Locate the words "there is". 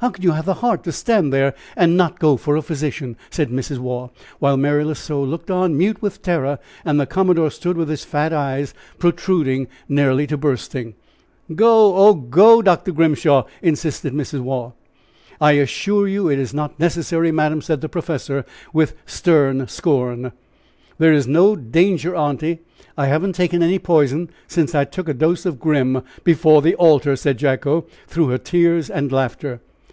20.98-21.28